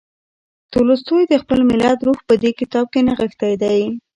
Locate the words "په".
2.27-2.33